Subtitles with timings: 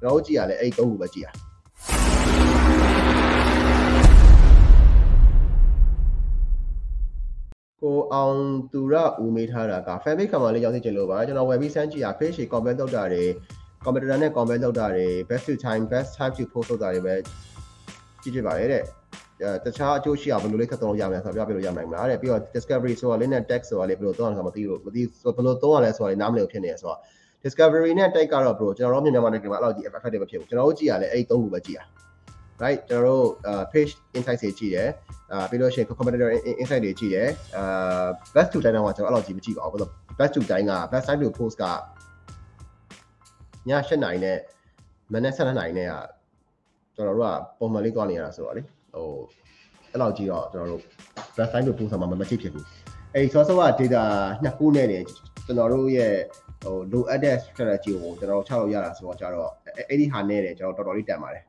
[0.00, 1.28] ကျွန်တော်တို့ကြည့်ရလဲအဲ့ဒီ၃ခုပဲကြည့်ရ
[7.82, 8.36] ကိုအောင်
[8.72, 13.24] သူရဦးမေးထားတာက fan page ကမှလေးရောက်သိချင်လို့ပါကျွန်တော် web ပြီးစမ်းကြည့်ရ page ရှေ comment လုပ်တာတွေ
[13.84, 17.14] commenter နဲ့ comment လုပ်တာတွေ best to time best time to post လုပ်တာတွေပဲ
[18.22, 18.82] ကြည့်ကြပါလေတဲ့
[19.42, 26.98] အဲတခြားအကျိုးရှိအောင်ဘယ်လိုလေးခက်သုံးလို့ရမလဲဆိုတော့ပြပြလို့ရနိုင်မလားတဲ့ပြီးတော့ discovery ဆိုတာလေးနဲ့ text ဆိုတာလေးဘယ်လိုသုံးရလဲဆိုတော့မသိလို့မသိဆိုဘယ်လိုသုံးရလဲဆိုတာလေးနားမလည်ဖြစ်နေရဆိုတော့
[27.44, 31.80] discovery နဲ့ tag ကတော့ bro ကျွန်တော်တို့မြန်မာနိုင်ငံမှာအဲ့လိုကြီး effective မဖြစ်ဘူးကျွန်တော်တို့ကြည့်ရလဲအဲ့ဒီသုံးခုပဲကြည့်ရ
[32.62, 33.26] right ကျွန်တော်တို့
[33.72, 34.88] page insight တွေကြည့်တယ်
[35.32, 36.28] အာပြီးလို့ရှိရင် competitor
[36.62, 39.88] insight တွေကြည့်တယ်အာ best to time တော့ကျွန်တော်အဲ့လိုကြီးမကြည့်ပါဘူး
[40.18, 41.64] best to time က best time to post က
[43.68, 44.38] ည7နိုင်နဲ့
[45.12, 45.94] မနေ့7နိုင်နဲ့က
[46.94, 49.08] ကျွန်တော်တို့ကပုံမှန်လေးသွားနေရတာဆိုတော့လေဟို
[49.90, 50.82] အဲ့လောက်ကြီးတော့ကျွန်တော်တို့
[51.36, 52.66] best time to post မှာမကြည့်ဖြစ်ဘူး
[53.14, 54.02] အဲ့ဒီ source က data
[54.42, 54.98] နှစ်ခုနဲ့နေ
[55.46, 56.14] ကျွန်တော်တို့ရဲ့
[56.62, 59.50] ဟိုလိုအပ်တဲ့ strategy ကိုကျွန်တော်ချလို့ရတာဆိုတော့ကြတော့
[59.88, 61.44] အဲ့ဒီဟာနဲ့တယ်ကျွန်တော်တော်တော်လေးတန်ပါတယ်